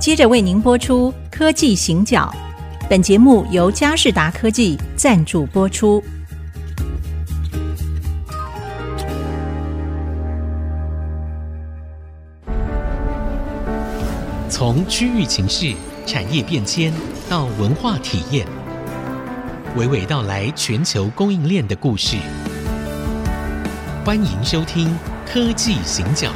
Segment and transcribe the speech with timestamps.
[0.00, 2.34] 接着为您播出科技行脚。
[2.88, 6.02] 本节目由佳士达科技赞助播出。
[14.48, 15.74] 从区域情势、
[16.06, 16.90] 产业变迁
[17.28, 18.46] 到文化体验，
[19.76, 22.16] 娓娓道来全球供应链的故事。
[24.02, 24.88] 欢迎收听
[25.30, 26.30] 《科技行脚》。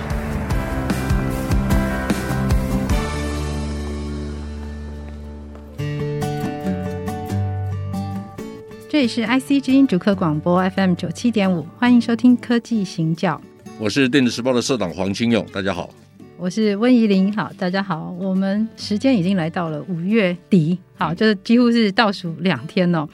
[8.95, 13.35] 这里是 IC 之音主客广播 FM 九七点五，欢迎收听《科技行教》。
[13.77, 15.91] 我是电子时报的社长黄清勇，大家好。
[16.37, 18.15] 我是温怡玲，好，大家好。
[18.21, 23.05] 我们时间已经来到了五月底，好，就是几乎是倒数两天哦。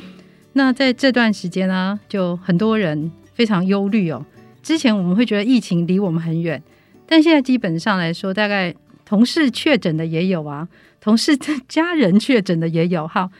[0.53, 4.23] 那在这段时间呢，就很多人非常忧虑哦。
[4.63, 6.63] 之前我们会觉得疫情离我们很远，
[7.07, 8.75] 但现在基本上来说，大概
[9.07, 10.69] 同事确诊的也有啊，
[11.01, 13.31] 同事的家人确诊的也有，好，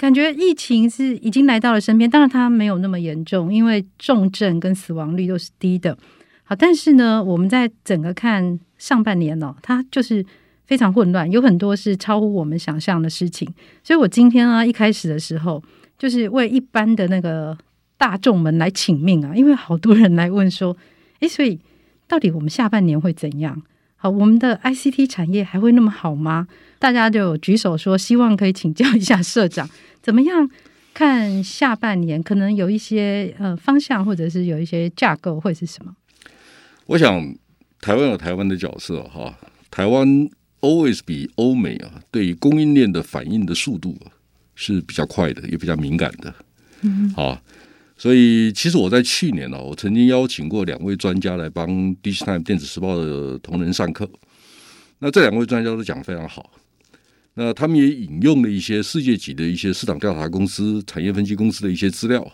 [0.00, 2.08] 感觉疫情是已经来到了身边。
[2.08, 5.98] 当然它没有那么严重，因为重症跟死亡率都是低的。
[6.44, 8.58] 好，但是呢，我们在整个看。
[8.80, 10.24] 上半年哦，它就是
[10.64, 13.46] 非常混乱，有很多是超乎我们想象的事情。
[13.84, 15.62] 所以我今天啊，一开始的时候，
[15.98, 17.54] 就是为一般的那个
[17.98, 20.74] 大众们来请命啊，因为好多人来问说，
[21.18, 21.60] 诶，所以
[22.08, 23.60] 到底我们下半年会怎样？
[24.02, 26.48] 好，我们的 ICT 产业还会那么好吗？
[26.78, 29.68] 大家就举手说，希望可以请教一下社长，
[30.02, 30.48] 怎么样
[30.94, 32.22] 看下半年？
[32.22, 35.94] 可能有一些呃方向，或者是有一些架构，会是什么？
[36.86, 37.34] 我想。
[37.82, 39.34] 台湾有台湾的角色哈，
[39.70, 40.06] 台湾
[40.60, 43.96] always 比欧美啊，对于供应链的反应的速度
[44.54, 46.34] 是比较快的，也比较敏感的。
[46.82, 47.40] 嗯，好，
[48.00, 51.68] 所以其实我在去年呢，我曾经邀请过两位专家来帮
[52.02, 54.10] 《Digitime 电子时报》的同仁上课。
[55.00, 56.50] 那这两位专家都讲得非常好，
[57.34, 62.26] 那他们也引用了一些世界级的一些市场调查公司、产业分析公司的一些资料。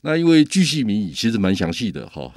[0.00, 2.32] 那因为巨细靡遗，其实蛮详细的哈。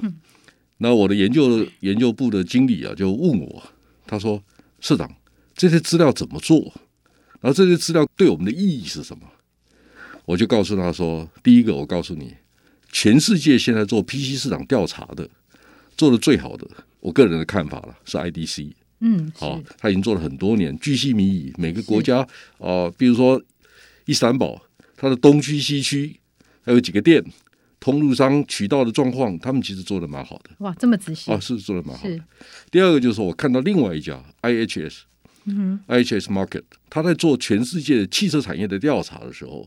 [0.76, 3.62] 那我的研究研究部的经理啊，就问我，
[4.06, 4.42] 他说
[4.78, 5.10] ：“社长，
[5.54, 6.70] 这些资料怎么做？
[7.40, 9.22] 然后这些资料对我们的意义是什么？”
[10.24, 12.34] 我就告诉他说：“第一个，我告诉你，
[12.92, 15.28] 全世界现在做 PC 市场调查的，
[15.96, 16.66] 做的最好的，
[17.00, 18.72] 我个人的看法了，是 IDC。
[19.00, 22.26] 嗯，好，他已经做了很多年，巨细靡遗，每个国家啊、
[22.58, 23.42] 呃，比如说
[24.04, 24.60] 伊斯坦堡，
[24.96, 26.20] 它的东区、西区
[26.62, 27.24] 还有几个店。”
[27.80, 30.50] 通路商渠道的状况，他们其实做的蛮好的。
[30.58, 32.20] 哇，这么仔细啊，是做的蛮好的。
[32.70, 34.98] 第二个就是我看到另外一家 IHS，
[35.46, 39.66] 嗯，IHS Market，他在做全世界汽车产业的调查的时候，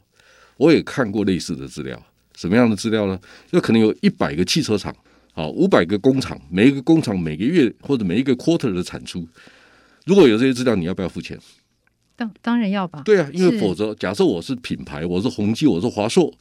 [0.58, 2.02] 我也看过类似的资料。
[2.36, 3.20] 什么样的资料呢？
[3.52, 4.96] 就可能有一百个汽车厂，
[5.34, 9.28] 好，五百个工厂，每一个工厂每个月或者每一个 quarter 的产出，
[10.06, 11.40] 如果有这些资料，你要不要付钱？
[12.16, 16.32] 当当然要吧，对啊，因为否则，假设我是品牌，我是宏基，我是华硕，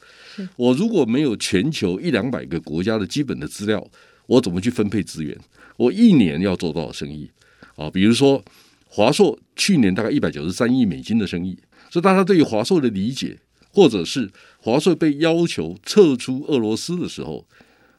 [0.55, 3.83] 我如果没有全球一两百个国家的基本的资料，
[4.27, 5.35] 我怎么去分配资源？
[5.77, 7.29] 我一年要做多少生意
[7.75, 7.89] 啊？
[7.89, 8.43] 比如说
[8.87, 11.57] 华硕去年大概一百九十三亿美金的生意，
[11.89, 13.37] 所以大家对于华硕的理解，
[13.73, 17.45] 或者是华硕被要求撤出俄罗斯的时候，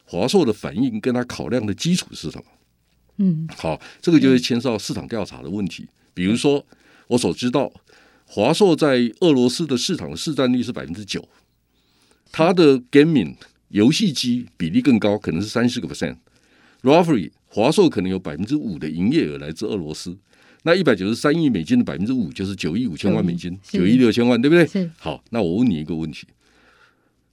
[0.07, 2.45] 华硕的反应跟他考量的基础是什么？
[3.19, 6.65] 嗯，好，这个就是牵涉到市场调查的问题，比如说。
[7.09, 7.71] 我所知道，
[8.25, 11.29] 华硕在俄罗斯的市场的市占率是百分之九，
[12.33, 13.37] 它的 gaming
[13.69, 16.17] 游戏机比例更高，可能是三十个 percent。
[16.81, 20.17] Roughly，华硕可能有百分之五的营业额来自俄罗斯。
[20.67, 24.91] 那一百九十三亿美金的百分之五就是九亿五千万美金，九亿六千万，对不对？
[24.99, 26.27] 好，那我问你一个问题：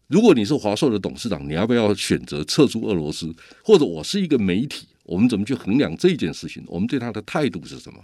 [0.08, 3.34] 如果你是华硕的董事长，你要不要选择撤出俄罗斯？
[3.64, 6.62] 或者我是一个媒体，我们怎么去衡量这件事情？
[6.68, 8.00] 我们对他的态度是什么？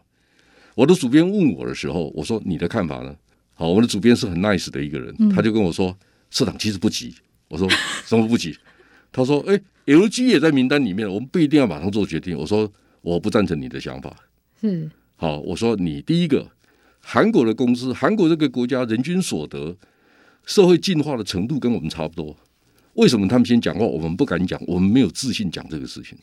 [0.76, 3.16] 我的主编问我的时候，我说，你的看法呢？
[3.54, 5.98] 好，我的主编是很 nice 的一个人，他就跟我说，
[6.30, 7.14] 社长其实不急。
[7.50, 7.68] 我说
[8.06, 8.56] 什么不急？
[9.12, 12.38] 他说，哎，LG 也在名单里面，我们不一定要马上做决定。
[12.38, 12.72] 我说
[13.02, 14.16] 我不赞成你的想法。
[14.62, 14.90] 是
[15.20, 16.52] 好，我说你第一个，
[17.00, 19.75] 韩国的公司，韩国这个国家人均所得、
[20.46, 22.38] 社会进化的程度跟我们差不多，
[22.94, 24.62] 为什么他们先讲话，我们不敢讲？
[24.68, 26.16] 我们没有自信讲这个事情。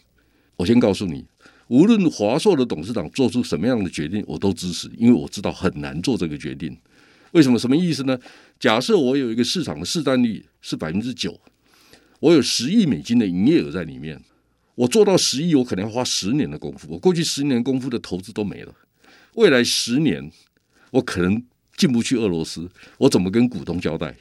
[0.56, 1.25] 我先告诉你。
[1.67, 6.76] 无论华硕的董事长做出什么样的决定，我都支持，因为我知道很难做这个决定。
[7.32, 7.58] 为什么？
[7.58, 8.17] 什么意思呢？
[8.61, 11.40] 假设我有一个市场的市占率是百分之九，
[12.20, 14.23] 我有十亿美金的营业额在里面，
[14.75, 16.87] 我做到十亿，我可能要花十年的功夫。
[16.90, 18.75] 我过去十年功夫的投资都没了，
[19.34, 20.31] 未来十年
[20.90, 21.42] 我可能
[21.76, 24.14] 进不去俄罗斯，我怎么跟股东交代？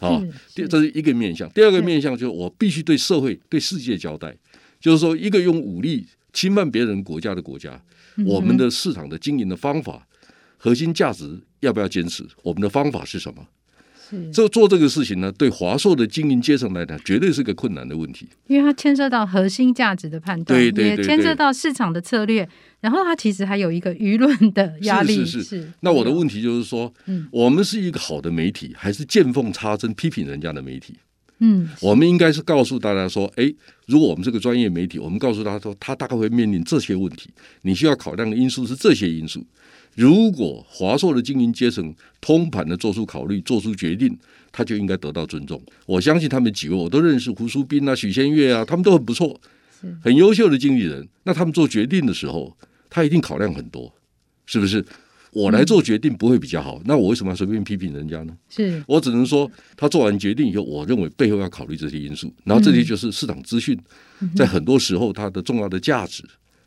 [0.00, 0.22] 啊，
[0.54, 1.48] 第这是一个面向。
[1.50, 4.36] 第二个面向就是我必须对社会、对世界交代，
[4.80, 6.06] 就是说一个用武力。
[6.32, 7.82] 侵犯别人国家的国家，
[8.26, 10.06] 我们的市场的经营的方法，
[10.58, 12.22] 核心价值要不要坚持？
[12.42, 13.48] 我们的方法是什么？
[14.08, 22.48] 是这做这个事情呢，对华硕的经营阶层来讲，绝对是个困难的问题，因为它牵涉到核心价值的判断，对对对对，也牵涉到市场的策略，
[22.80, 25.16] 然后它其实还有一个舆论的压力。
[25.16, 25.72] 是是是，是。
[25.80, 30.94] 那我的问题就是说，嗯，我们是一个好的媒体，还是见缝插针批评人家的媒体？
[31.38, 33.52] 嗯，我们应该是告诉大家说，哎，
[33.86, 37.28] 如果我们是个专业媒体，我们告诉他说，他大概会面临这些问题，
[37.62, 39.44] 你需要考量的因素是这些因素。
[39.96, 44.16] 如果华硕的经营阶层通盘的做出考虑、做出决定，
[44.52, 45.60] 他就应该得到尊重。
[45.86, 49.40] 我相信他们几位我都认识，胡淑斌啊、许仙月啊，他们都很不错，
[50.02, 51.08] 很优秀的经理人。
[51.24, 52.56] 那他们做决定的时候，
[52.90, 53.92] 他一定考量很多，
[54.44, 54.84] 是不是？
[55.32, 56.76] 我来做决定不会比较好？
[56.76, 58.34] 嗯、那我为什么要随便批评人家呢？
[58.48, 62.32] 是我只能说，他做完决定以后，我认为背后要考虑这些因素。
[62.44, 63.78] 然后这些就是市场资讯，
[64.34, 66.22] 在很多时候它的重要的价值。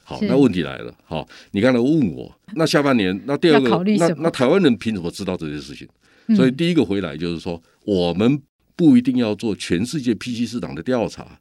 [0.10, 0.92] 好，那问题来了。
[1.06, 3.70] 好，你刚才问我，那下半年，那第二个，
[4.00, 5.88] 那那台湾人凭什么知道这些事情？
[6.36, 8.42] 所以第一个回来就是说，我们
[8.76, 11.40] 不一定要做全世界 PC 市场的调查，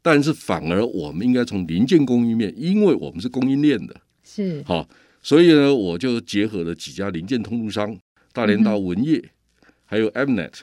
[0.00, 3.94] 但是反而我们应该从零件供应面，因为我们是供应链的，
[4.24, 4.88] 是好，
[5.20, 7.94] 所以呢，我就结合了几家零件通路商，
[8.32, 9.22] 大连大文业，
[9.84, 10.60] 还有 Mnet，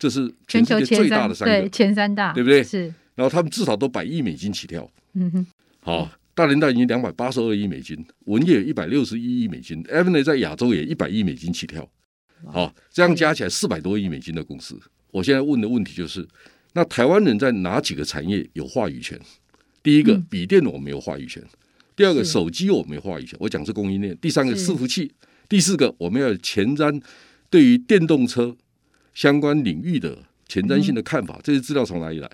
[0.00, 2.64] 这是全世界最大的三个，前三大，对不对？
[2.64, 5.46] 是，然后他们至少都百亿美金起跳，嗯哼，
[5.78, 6.10] 好。
[6.38, 11.90] 大连大已经两百八十二亿美金，文业一百六十一亿美金，Avnet 在亚洲也一百亿美金起跳，
[12.46, 14.78] 好，这样加起来四百多亿美金的公司。
[15.10, 16.24] 我现在问的问题就是，
[16.74, 19.20] 那台湾人在哪几个产业有话语权？
[19.82, 21.42] 第一个，笔电我没有话语权；
[21.96, 23.36] 第二个，手机我没有话语权。
[23.40, 24.16] 我讲是供应链。
[24.18, 25.10] 第三个，伺服器；
[25.48, 27.02] 第四个，我们要有前瞻
[27.50, 28.56] 对于电动车
[29.12, 31.40] 相关领域的前瞻性的看法。
[31.42, 32.30] 这些资料从哪里来？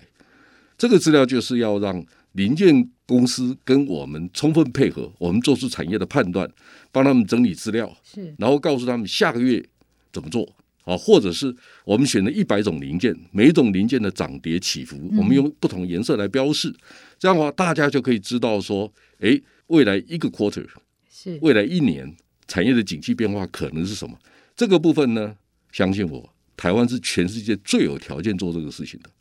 [0.77, 2.05] 这个资料就是要让
[2.35, 2.91] 零件。
[3.07, 6.49] 公司跟我们充分配合，我们做出产业的判断，
[6.91, 9.63] 帮他们整理资料，是，然后告诉他们下个月
[10.11, 10.43] 怎么做
[10.85, 16.75] 啊，或者是我们选了一百种零件，每一种零件的涨跌起伏，我们用不同颜色来标示，
[17.19, 20.65] 这样的话大家就可以知道说，哎，未来一个 quarter
[21.07, 22.11] 是未来一年
[22.47, 24.17] 产业的景气变化可能是什么？
[24.55, 25.35] 这个部分呢，
[25.71, 26.27] 相信我，
[26.57, 29.11] 台湾是全世界最有条件做这个事情的。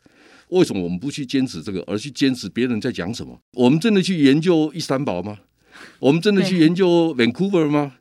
[0.54, 3.38] 为什么我们不去坚持这个，而去坚持别人在讲什么？
[3.52, 5.38] 我们真的去研究伊斯坦堡吗？
[5.98, 7.96] 我们真的去研究 Vancouver 吗？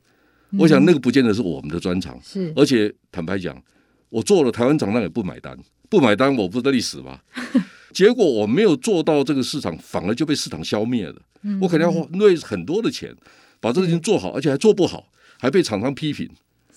[0.58, 2.16] 我想那个不见得是我们的专长。
[2.22, 3.60] 是，而且坦白讲，
[4.08, 5.58] 我做了台湾厂商也不买单，
[5.90, 7.18] 不买单我不得利死吗？
[7.92, 11.16] 结果我没有做到这个市场，反而就被市场消灭了。
[11.60, 12.06] 我肯定要花
[12.42, 13.12] 很多的钱
[13.60, 15.08] 把这个事情做好，而且还做不好，
[15.38, 16.30] 还被厂商批评。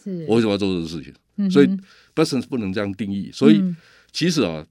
[0.03, 1.51] 是，我为什么要做这个事情？
[1.51, 1.67] 所以
[2.15, 3.29] business 不能这样定义。
[3.31, 3.61] 所以
[4.11, 4.65] 其实啊。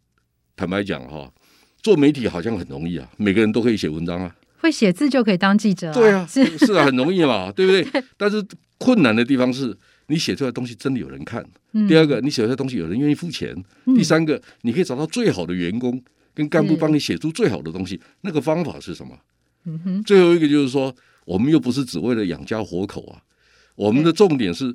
[0.57, 1.31] 坦白讲哈，
[1.83, 5.95] 做媒体好像很容易啊，每个人都可以写文章啊，会写字就可以当记者啊。
[5.95, 8.03] 对啊，是是啊，很容易嘛， 对不对？
[8.17, 8.43] 但是
[8.79, 9.77] 困难的地方是
[10.07, 11.45] 你写出来的东西真的有人看。
[11.87, 13.55] 第二个，你写出来的东西有人愿意付钱。
[13.95, 16.03] 第三个，你可以找到最好的员工
[16.35, 18.01] 跟干部帮你写出最好的东西。
[18.23, 19.15] 那个方法是什么？
[19.67, 20.03] 嗯哼。
[20.05, 20.95] 最后一个就是说，
[21.27, 23.21] 我们又不是只为了养家活口啊，
[23.75, 24.75] 我们的重点是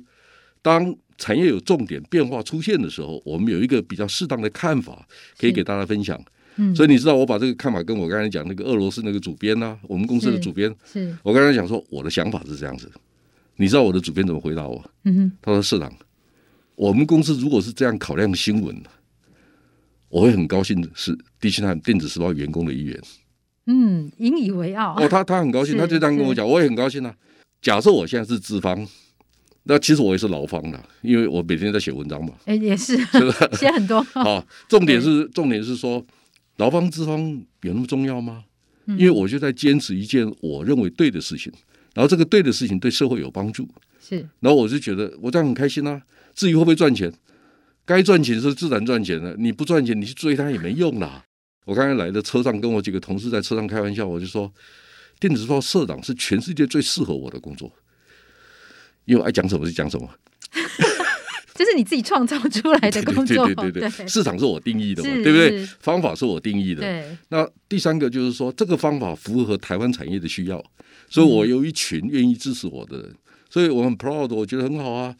[0.62, 0.96] 当。
[1.18, 5.06] 产业有重点变化出现的时候，我们有一个比较适当的看法，
[5.38, 6.20] 可以给大家分享。
[6.56, 12.90] 嗯，所以你知道，我把这个看法跟我刚才讲那个俄罗斯那个主编呢、啊，我们公司的主编，是我刚才讲说我的想法是这样子。
[13.54, 14.84] 你知道我的主编怎么回答我？
[15.04, 15.92] 嗯哼，他说：“社长，
[16.74, 18.76] 我们公司如果是这样考量新闻，
[20.08, 23.00] 我会很高兴的是地区台电子时报员工的一员。”
[23.66, 24.96] 嗯，引以为傲。
[24.98, 27.14] 哦，他他很高兴，他就这样跟我讲， 我也很高兴啊。
[27.60, 28.84] 假设我现在是资方。
[29.64, 32.32] 那其实我也是劳方的，因为我每天在写文章嘛。
[32.46, 33.48] 哎，也是，是吧？
[33.56, 34.02] 写很多。
[34.14, 36.04] 好，重点是重点是说，
[36.56, 37.20] 劳方资方
[37.62, 38.44] 有那么重要吗？
[38.86, 41.52] 因为我就在坚持一件我认为对的事情，
[41.94, 43.68] 然后这个对的事情对社会有帮助。
[44.00, 44.28] 是。
[44.40, 46.02] 然后我就觉得我这样很开心啊。
[46.34, 47.12] 至于会不会赚钱，
[47.84, 49.36] 该赚钱是自然赚钱的。
[49.38, 51.24] 你不赚钱，你去追它也没用啦。
[51.64, 54.52] 我刚才来的车上，跟我几个同事在车上开玩笑，我就说，
[55.20, 57.72] 电子报社长是全世界最适合我的工作。
[59.04, 60.08] 因为爱讲什么就讲什么，
[61.54, 63.46] 这是你自己创造出来的 工作。
[63.46, 65.66] 对对对对对，市场是我定义的嘛，对不对？
[65.80, 67.04] 方法是我定义的。
[67.28, 70.62] 那第三个就是说，这个方法符合台湾产业的需要，
[71.08, 73.14] 所以我有一群愿意支持我的人，
[73.50, 75.14] 所以我很 proud，我觉得很好啊。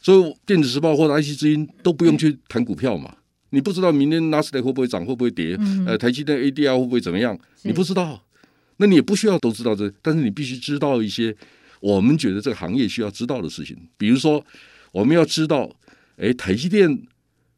[0.00, 3.14] 所以电子时报或者 IC 之音都不用去谈股票嘛，
[3.50, 5.56] 你不知道明天纳斯达克会不会涨，会不会跌？
[5.86, 7.38] 呃，台积电 ADR 会不会怎么样？
[7.62, 8.24] 你不知道，
[8.78, 11.34] 那你也不需要都知道这，但是你必须知道一些。
[11.82, 14.42] 我们觉得这个行业需要知道的事情，比如说，
[14.92, 15.68] 我们要知道，
[16.16, 17.02] 哎，台积电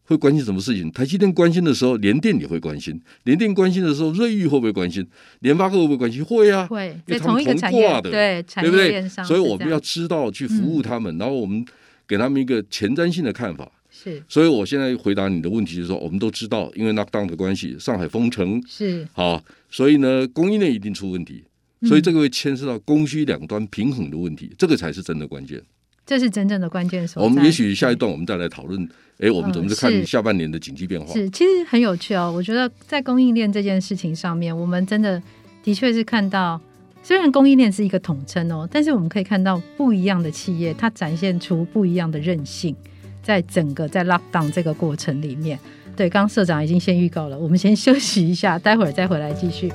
[0.05, 0.91] 会关心什么事情？
[0.91, 5.07] 台积电关心的时候，联电也会关心；联电关心的时候，瑞昱会不会关心？
[5.41, 6.25] 联发科会不会关心？
[6.25, 9.07] 会啊，会，因为他们同挂的，对，对不对？
[9.09, 11.63] 所以我们要知道去服务他们，嗯、然后我们
[12.09, 13.71] 给他们一个前瞻性的看法。
[13.97, 19.41] 是，所以我现在回答你的问题就是说，我们都知道，因为 lockdown 的关系，上海封城是好，
[19.71, 21.45] 所以呢，供应链一定出问题，
[21.87, 25.61] 所以这个会牵涉到供需两端平衡的问题，这个才是真的关键。
[26.07, 27.25] 这是真正的关键所在。
[27.25, 28.87] 我们也许下一段我们再来讨论，
[29.19, 31.13] 哎，我们怎么去看下半年的经济变化？
[31.15, 32.31] 是，其实很有趣哦。
[32.31, 35.23] 我觉得在供应链这件事情上面，我们真的
[35.63, 36.61] 的确是看到，
[37.03, 42.77] 虽然供应链是一个统称哦，但是我们可以看到不一样的企业，它展现出不一样的韧性。
[43.23, 45.59] 在整个在 lockdown 这个过程里面，
[45.97, 49.73] 对，刚刚社长已经先预告了，我们先休息一下，待会儿再回来继续。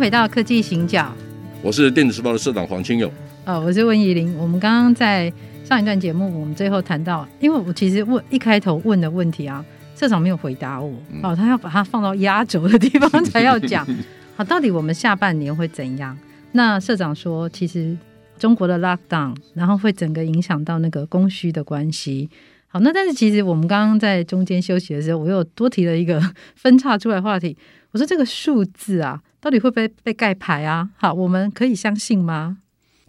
[0.00, 1.14] 回到科技行脚，
[1.60, 3.12] 我是电子时报的社长黄清友。
[3.44, 4.34] 呃，我是温怡玲。
[4.38, 5.30] 我们刚刚在
[5.62, 9.62] 上一段节目，我们最后谈到，因为我其实问一开头问的问题啊，
[9.94, 13.86] 社长没有回答我，嗯、哦，他要把它放到压轴的地方才要讲。
[14.36, 16.16] 好，到底我们下半年会怎样？
[16.52, 17.94] 那社长说，其实
[18.38, 22.30] 中国的 lockdown，然后会整个影响到那个供需的关系。
[22.68, 26.18] 好，那但是其实我们刚刚在中间休息的时候，我又多提了一个
[26.56, 27.54] 分叉出来话题。
[27.90, 30.90] 我说这个数字啊，到底会不会被盖牌啊？
[30.96, 32.58] 好，我们可以相信吗？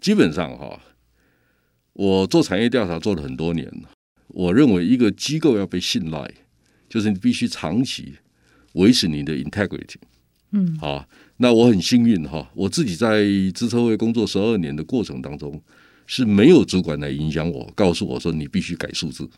[0.00, 0.80] 基本上哈，
[1.92, 3.70] 我做产业调查做了很多年，
[4.28, 6.32] 我认为一个机构要被信赖，
[6.88, 8.14] 就是你必须长期
[8.72, 9.96] 维持你的 integrity。
[10.52, 13.24] 嗯，好，那我很幸运哈，我自己在
[13.54, 15.62] 资策会工作十二年的过程当中，
[16.06, 19.28] 是没有主管来影响我，告诉我说你必须改数字，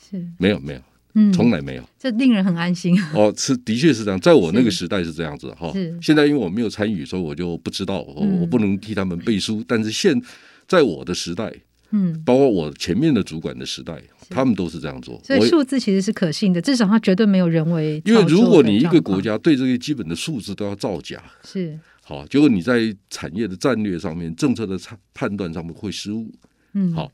[0.00, 0.80] 是没有没有，
[1.18, 2.96] 嗯，从来没有，这令人很安心。
[3.12, 10.20] 哦，是的确是这样，在我那个时代是这样子哈，现在因为我没有参与，所以我就不知道，我我不能替他们背书，但是现
[10.66, 11.52] 在我的时代。
[11.90, 13.98] 嗯，包括我前面的主管的时代，
[14.28, 18.02] 他们都是这样做，所以数字其实是可信的，至少它绝对没有人为。
[18.04, 21.80] 因为如果你一个国家对这些基本的数字都要造假，是。
[22.02, 26.30] 好，结果你在产业的战略上面、政策的判判断上面会失误。
[26.74, 27.10] 嗯，好，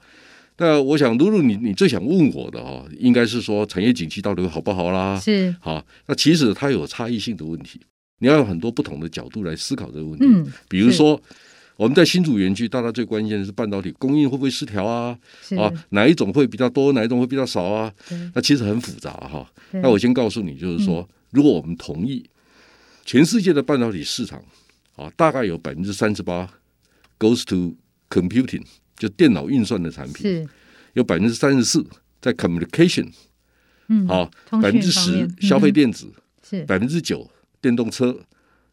[0.59, 5.19] 那我想，露露，你你最想问我的哈，应该是说产业景气到底好不好啦？
[5.19, 7.81] 是好，那其实它有差异性的问题，
[8.19, 10.25] 你要有很多不同的角度来思考这个问题。
[10.27, 11.21] 嗯，比如说。
[11.77, 15.19] 我们在新竹园区，大家最关键的是半导体供应会不会失调啊？
[15.59, 17.93] 啊，哪一种会比较多，哪一种会比较少啊？
[18.33, 19.45] 那其实很复杂哈。
[19.73, 22.25] 那我先告诉你，就是说，如果我们同意，
[23.05, 24.41] 全世界的半导体市场
[24.95, 26.49] 啊，大概有百分之三十八
[27.19, 27.75] goes to
[28.09, 28.63] computing，
[28.97, 30.49] 就电脑运算的产品，
[30.93, 31.85] 有百分之三十四
[32.21, 33.09] 在 communication，
[33.89, 38.19] 嗯，好，百分之十消费电子，是百分之九电动车，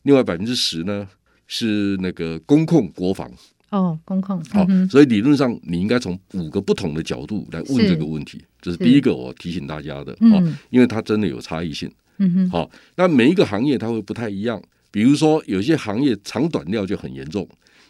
[0.03, 1.07] 另外百分之十呢？
[1.47, 3.29] 是那个公控国防
[3.71, 8.41] 哦，公控好，所以理论上你应该从五个不同的角度来问这个问题。
[8.61, 11.91] 这是第一个我提醒大家的啊，因为它真的有差异性。
[12.19, 14.61] 嗯哼，好，那每一个行业它会不太一样。
[14.91, 17.45] 比如说，有些行业长短料就很严重，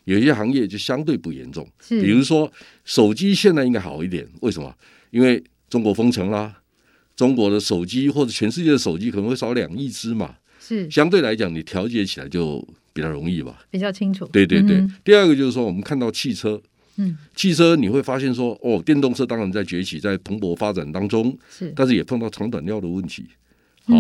[0.06, 1.68] 有些行业就相对不严重。
[1.88, 2.52] 比如说
[2.86, 4.76] 手机现在应该好一点，为什么？
[5.10, 6.62] 因为中国封城啦，
[7.16, 12.68] 中国的手机或者全世界的手机可能会少两亿只嘛，是相对来讲你调节起来就。
[12.94, 14.26] 比较容易吧，比较清楚。
[14.34, 16.62] 对对对，第二个就是说，我们看到汽车，
[16.98, 23.26] 嗯，汽车你会发现说，哦，电动车当然在崛起，在蓬勃发展当中，是，但是也碰到长短料的问题。
[23.86, 23.96] 好，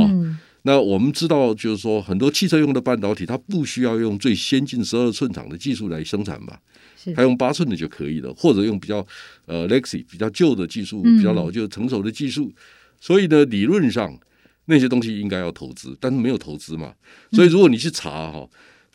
[0.63, 6.59] 那我们知道，就是说，很多汽车用的半导体，它不需要用最先进十二寸厂的技术来生产吧？
[6.95, 9.05] 是，它用八寸的就可以了，或者用比较
[9.45, 12.51] 呃 Legacy 比较旧的技术，比较老旧成熟的技术。
[12.99, 14.17] 所以呢，理论上
[14.65, 16.93] 那些东西应该要投资，但是没有投资嘛。
[17.31, 18.47] 所以如果你去查哈。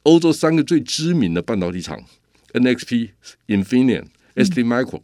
[0.07, 2.01] 欧洲三个最知名的半导体厂
[2.53, 3.09] ，NXP、
[3.49, 4.05] Infineon、
[4.37, 5.03] STMicro，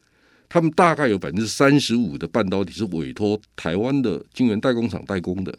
[0.48, 5.52] 他们大概有百分之三十五的半导体是委托台湾的晶圆代工厂代工的，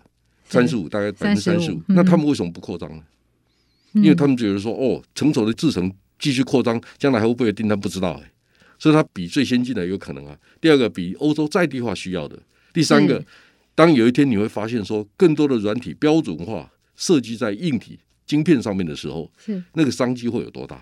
[0.53, 1.81] 三十五大概百分之三十五。
[1.87, 3.03] 那他们为什么不扩张呢？
[3.93, 8.31] 因为他们觉得说，哦，成熟的制程继续扩张，将来还会不会有订单不知道哎，
[8.79, 10.37] 所以它比最先进的有可能啊。
[10.59, 12.39] 第二个，比欧洲在地化需要的。
[12.73, 13.23] 第三个，
[13.75, 17.99] 当有一天你会发现说，更多的软体标准化设计在硬体。
[18.25, 20.81] 晶片上面的时候，是那个商机会有多大？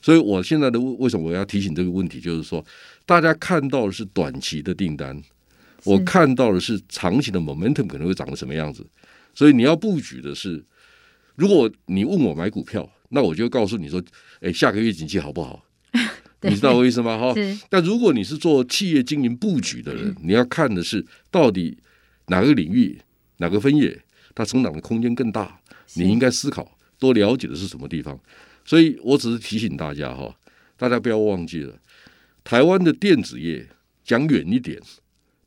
[0.00, 2.64] 所以我现在的为什么我要提醒这个问题，就是说，
[3.04, 5.22] 大家看到的是短期的订单，
[5.84, 8.84] 我看到的是长期的 momentum 可能会长得什么样子。
[9.34, 10.64] 所以你要布局的是，
[11.36, 14.02] 如果你问我买股票，那我就告诉你说，
[14.40, 15.64] 哎，下个月景气好不好？
[16.42, 17.18] 你知道我意思吗？
[17.18, 17.34] 哈。
[17.68, 21.78] 但如果你是做企业经营布局的人，你要看的是到底
[22.26, 23.00] 哪个领域、
[23.38, 24.00] 哪个分野
[24.34, 25.60] 它成长的空间更大，
[25.94, 26.76] 你应该思考。
[26.98, 28.18] 多了解的是什么地方？
[28.64, 30.36] 所以我只是提醒大家哈，
[30.76, 31.74] 大家不要忘记了，
[32.44, 33.66] 台湾的电子业
[34.04, 34.80] 讲远一点，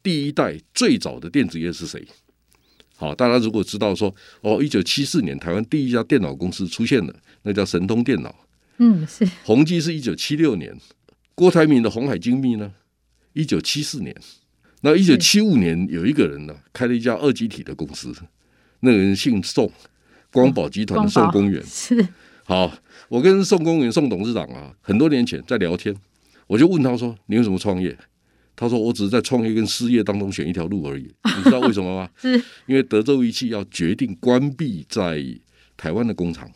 [0.01, 2.07] 第一代最早的电子业是谁？
[3.01, 8.35] 好，大家如果知道说哦，一九七四年台湾第一家电脑公司出现了，那叫神通电脑。
[8.77, 9.27] 嗯，是。
[9.43, 10.71] 宏基是一九七六年，
[11.33, 12.73] 郭台铭的鸿海精密呢，
[13.33, 14.15] 一九七四年。
[14.81, 18.13] 那一九七五年有一个人呢，开了一家二极体的公司，
[18.81, 19.71] 那个人姓宋，
[20.31, 21.59] 光宝集团的宋公元。
[21.65, 22.07] 是。
[22.43, 22.71] 好，
[23.09, 25.95] 我跟宋公元宋董事长啊，很多年前在聊天，
[26.45, 27.97] 我就问他说：“你为什么创业？”
[28.55, 31.03] 他说：“我只是在创业跟失业当中选一条路而已。
[31.37, 32.09] ”你知道为什么吗？
[32.17, 32.33] 是
[32.67, 35.23] 因为德州仪器要决定关闭在
[35.75, 36.49] 台湾的工厂。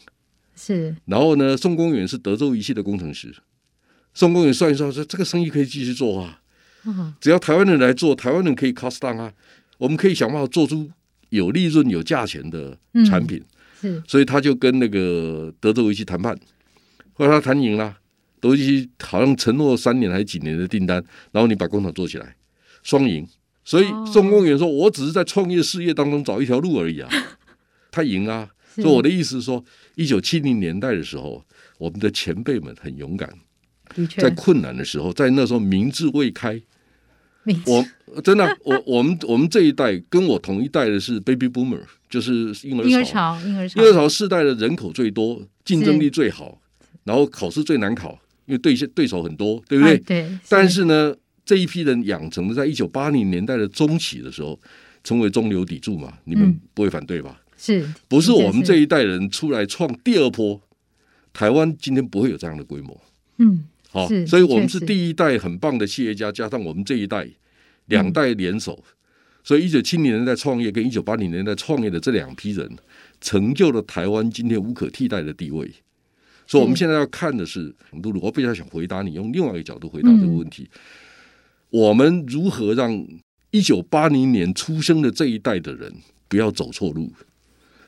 [0.56, 0.96] 是。
[1.06, 3.34] 然后呢，宋公远是德州仪器的工程师。
[4.14, 6.42] 宋公远算一算说：“这个生意可以继续做啊，
[7.20, 9.34] 只要台湾人来做，台湾人可以 cost down 啊，
[9.78, 10.90] 我们可以想办法做出
[11.30, 13.44] 有利润、有价钱的产品。”
[13.82, 14.02] 是。
[14.08, 16.38] 所以他就跟那个德州仪器谈判，
[17.14, 17.98] 后来他谈赢了。
[18.46, 22.36] 尤其好像承诺三年还是几年的订单，然后你把工厂做起来，
[22.84, 23.28] 双赢。
[23.64, 27.10] 所以宋公元说：“我只是在创业事业当中找一条路而已啊。
[27.92, 28.48] ”他赢啊！
[28.76, 29.64] 所以我的意思是说，
[29.96, 31.44] 一九七零年代的时候，
[31.80, 33.34] 我们的前辈们很勇敢，
[34.18, 36.62] 在困难的时候，在那时候明智未开，
[37.66, 44.08] 我真的，我我们我们这一代跟我同一代的是 baby boomer，就是婴儿潮，婴儿潮，婴儿潮。
[44.08, 46.62] 世代的人口最多，竞争力最好，
[47.06, 48.20] 然后考试最难考。
[48.46, 49.98] 因为对对手很多，对不对？
[50.00, 50.40] 对。
[50.50, 54.60] 但是呢，这一批人养成的，在一九八零年代的中期的时候，
[55.04, 57.42] 成为中流砥柱嘛，你们不会反对吧？
[57.58, 57.88] 是。
[58.08, 60.62] 不是我们这一代人出来创第二波，
[61.34, 63.02] 台湾今天不会有这样的规模。
[63.38, 63.66] 嗯。
[63.90, 67.26] 好，所以我们是第一代很棒的企业家，加上我们这一代
[67.86, 68.84] 两代联手，
[69.42, 72.70] 所以一九七零年代创业跟一九八零年代创业的这两批人，
[73.22, 75.72] 成就了台湾今天无可替代的地位。
[76.48, 80.70] 所以我们现在要看的是，露露，我比较想回答你，用另外一个角度回答这个问题。
[80.72, 80.80] 嗯、
[81.70, 83.08] 我们如何让
[83.52, 85.92] 一九八零年出生的这一代的人
[86.28, 87.12] 不要走错路，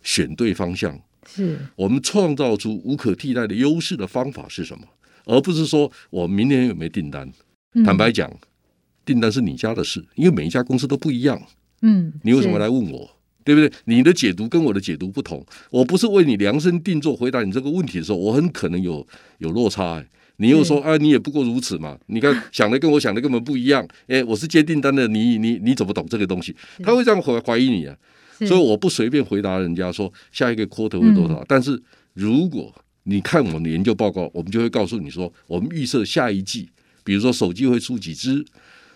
[0.01, 0.99] 选对方向？
[1.29, 4.87] 是我们创造出无可替代的优势的方法是什么？
[5.25, 7.29] 而不是说我明年有没有订单。
[7.73, 8.31] 嗯、坦白讲，
[9.03, 11.41] 订单是你家的事，因为每一家公司都不一样。
[11.81, 13.16] 嗯，你为什么来问我？
[13.47, 13.71] 对不对？
[13.85, 19.07] 你的解读跟我的解读不同，我不是为你量身定做回答你这个问题的时候，我很可能有
[19.37, 20.05] 有落差，哎。
[20.39, 21.97] 你又说啊，你也不过如此嘛？
[22.07, 23.87] 你看 想的跟我想的根本不一样。
[24.07, 26.53] 哎，我是接订单的，你你你怎么懂这个东西？
[26.83, 27.95] 他会这样怀怀疑你啊。
[28.39, 31.35] 所以我不随便回答人家说下一个 quarter 会多少。
[31.39, 31.81] 嗯、但是
[32.13, 32.71] 如果
[33.03, 36.69] 你看我们的研究报告，我们就会告诉你说，我们预测下一季，
[37.03, 38.45] 比如说手机会出几只，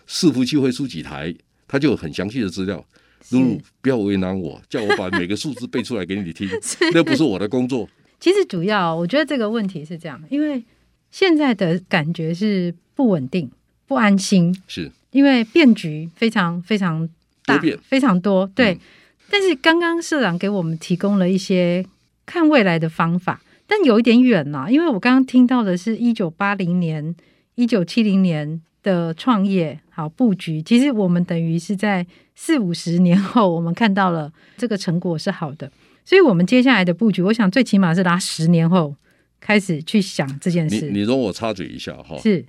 [0.06, 1.34] 伺服器会出几台，
[1.66, 2.84] 它就有很详细的资料。
[3.30, 6.48] 露露，不要为难我，叫我把每个数字背出来给你听，
[6.92, 7.88] 那不是我的工作。
[8.20, 10.62] 其实主要，我觉得这个问题是这样，因为
[11.10, 13.50] 现在的感觉是不稳定、
[13.86, 14.90] 不安心，是。
[15.10, 17.06] 因为变局非常非常
[17.44, 18.50] 大，非常多。
[18.54, 18.80] 对，嗯、
[19.28, 21.84] 但是刚刚社长给我们提供了一些
[22.24, 27.14] 看未来的方法，但有一点远了，因为我刚刚听到的是一九八零年、
[27.56, 32.06] 一九七零年的创业好布局，其实我们等于是在。
[32.34, 35.70] 四五十年后，我们看到了这个成果是好的，
[36.02, 38.96] 所以我们接下来的布局，我想最起码是拉十年后
[39.38, 40.86] 开始去想这件事。
[40.86, 42.44] 你你容我插嘴一下哈，是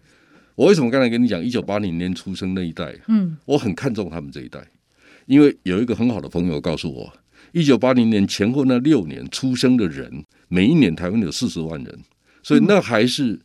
[0.56, 2.96] 我为什么刚才跟你讲一九八零年出生那一代？
[3.10, 4.66] 嗯，我很看重他们这一代，
[5.26, 7.14] 因为有一个很好的朋友告诉我，
[7.52, 12.00] 一九八零年前后那六年出生的人，每一年台湾有四十万人，
[12.42, 13.42] 所以那还是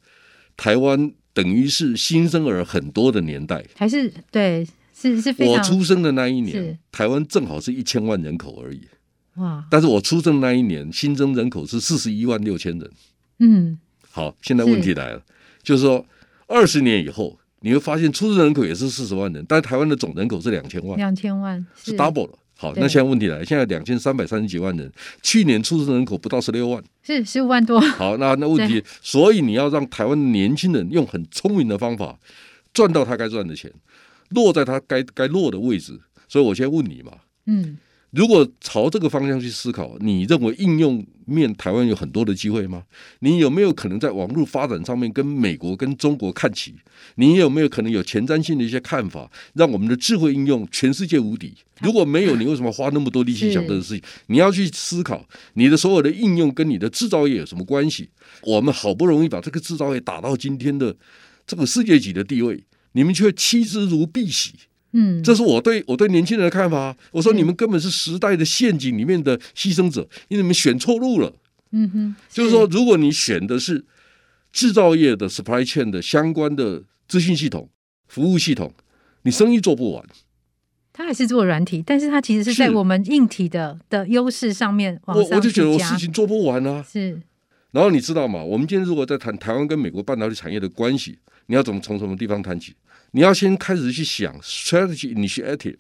[0.57, 4.66] 台湾等于是新生儿很多的年代，还是对。
[5.01, 8.81] 是是，我出生的那一年，台湾正好是一千万人口而已。
[9.37, 9.64] 哇！
[9.70, 12.90] 但是我出生那一年，新增人口是四十一万六千人。
[13.38, 13.79] 嗯，
[14.11, 15.24] 好，现在问题来了，是
[15.62, 16.05] 就是说
[16.48, 22.38] 二十年以后，你会发现出生人口也是四十万人，但是台湾的总人口是两千万，两千万是，是 double 了。
[22.61, 24.90] 好，那现在问题来了，现在两千三百三十几万人，
[25.23, 27.81] 去年出生人口不到十六万，是十五万多。
[27.97, 32.18] 好，那那问题，所以你要让台湾年轻人用很聪明的方法
[32.75, 33.73] 赚到他该赚的钱。
[34.31, 37.12] 落在他该该落的位置，所以我先问你嘛，
[37.47, 37.79] 嗯，
[38.12, 42.83] 如果朝这个方向去思考，你认为应用面台湾有很多的机会吗？
[43.18, 46.75] 你有没有可能在网络发展上面跟美国跟中国看齐？
[47.16, 51.53] 你有没有可能有前瞻性的一些看法，让我们的智慧应用全世界无敌？
[51.83, 54.03] 如果没有，你为什么花那么多力气想这个事情？
[54.29, 58.09] 你要去思考你的所有的应用跟你的制造业有什么关系？
[58.42, 60.97] 我们好不容易把这个制造业打到今天的
[61.47, 62.64] 这个世界级的地位。
[62.92, 64.51] 你们却弃之如敝屣，
[64.92, 66.96] 嗯，这是我对我对年轻人的看法。
[67.12, 71.33] 我说你们根本是时代的陷阱里面的牺牲者，因为你们选错路了。
[71.72, 73.85] 嗯哼，就是说，如果你选的是
[74.51, 77.68] 制造业的 supply chain 的相关的资讯系统、
[78.07, 78.72] 服务系统，
[79.22, 80.05] 你生意做不完。
[80.90, 86.83] 他还是做软体，但是他其实是在我们硬体的的优势上面往上，我我就觉得我事情做不完啊。
[86.83, 87.20] 是。
[87.72, 88.42] 然后你知道吗？
[88.42, 92.74] 我们今天如果在谈台湾跟美国半导体产业的关系，你要怎么从什么地方谈起？
[93.12, 95.77] 你要先开始去想 strategy initiative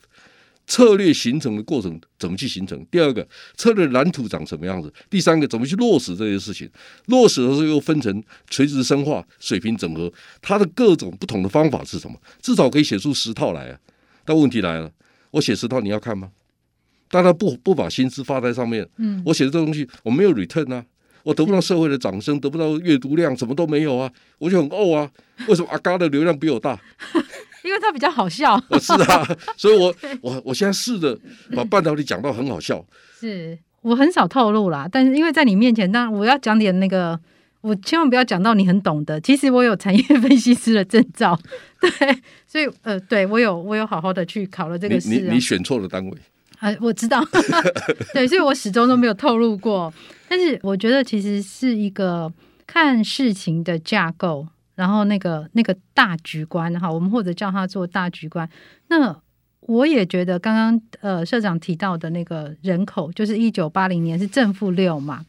[0.66, 2.84] 策略形成的过程怎么去形成？
[2.90, 4.92] 第二个策略蓝图长什么样子？
[5.08, 6.70] 第三个怎么去落实这些事情？
[7.06, 10.12] 落实的时候又分成垂直深化、水平整合，
[10.42, 12.20] 它的各种不同的方法是什么？
[12.42, 13.78] 至少可以写出十套来啊！
[14.26, 14.92] 但问题来了，
[15.30, 16.30] 我写十套你要看吗？
[17.10, 20.84] 大家不不把心思放在上面，嗯，我写的这东西我没有 return 啊。
[21.22, 24.10] 我得不到社会的掌声，得不到阅读量，什么都没有啊！
[24.38, 25.10] 我就很怄啊！
[25.46, 26.78] 为什么阿嘎的流量比我大？
[27.64, 28.58] 因为他比较好笑。
[28.80, 31.18] 是啊，所以我 我我现在试着
[31.54, 32.82] 把半导体讲到很好笑。
[33.20, 37.18] 是我很少透露啦，但是因为在你面前，当然我要讲点那个，
[37.60, 39.20] 我千万不要讲到你很懂的。
[39.20, 41.38] 其实我有产业分析师的证照，
[41.80, 41.90] 对，
[42.46, 46.16] 所以呃，对我有我有好好的去考了这个你，你选错了单位。
[46.58, 47.24] 啊，我知道，
[48.12, 49.92] 对，所以我始终都没有透露过。
[50.28, 52.32] 但是我觉得其实是一个
[52.66, 58.48] 看事情的架构，然后那个那个大局观哈，我们或者叫它做大局观。
[58.88, 59.16] 那
[59.60, 65.24] 我也觉得刚刚呃社长提到的那个人口，就是一九八零年是正负六嘛。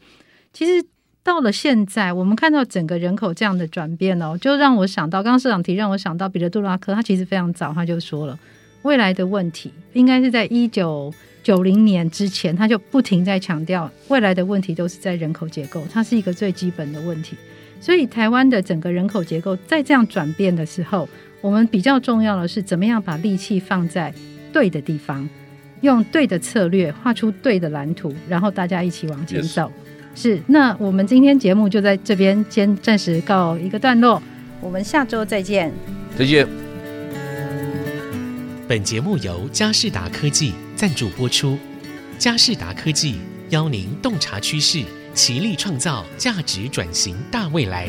[0.52, 0.84] 其实
[1.22, 8.38] 到了现在，我们看到整个人口这样的转变哦，就让我想到刚刚社长提，让我想到彼得·杜拉克，他其实非常早他就说了。
[8.82, 11.12] 未来的问题应该是在一九
[11.42, 17.36] 九零年之前，他就不停在强调，未来的问题都是在人口结构，它是一个最基本的问题。
[17.80, 21.08] 所以，台湾的整个人口结构在这样转变的时候，
[21.40, 24.12] 我们比较重要的是怎么样把力气放在
[24.52, 25.26] 对的地方，
[25.80, 29.62] 用对的策略画出对的蓝图，然后大家一起往前走。
[30.14, 30.22] Yes.
[30.22, 34.22] 是，那我们今天节目就在这边先暂时告一个段落，
[34.60, 35.72] 我们下周再见。
[36.18, 36.59] 再见。
[38.70, 41.58] 本节目由嘉士达科技赞助播出。
[42.20, 43.16] 嘉士达科技
[43.48, 47.88] 邀您洞察趋势，齐力创造价值转型大未来。